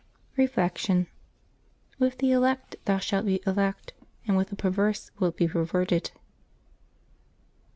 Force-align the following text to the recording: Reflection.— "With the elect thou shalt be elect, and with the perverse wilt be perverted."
Reflection.— 0.35 1.05
"With 1.99 2.17
the 2.17 2.31
elect 2.31 2.75
thou 2.85 2.97
shalt 2.97 3.23
be 3.27 3.39
elect, 3.45 3.93
and 4.25 4.35
with 4.35 4.47
the 4.49 4.55
perverse 4.55 5.11
wilt 5.19 5.37
be 5.37 5.47
perverted." 5.47 6.09